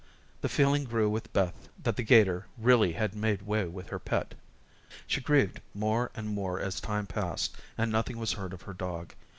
[0.41, 4.33] The feeling grew with Beth that the 'gator really had made way with her pet.
[5.05, 9.13] She grieved more and more as time passed and nothing was heard of her dog.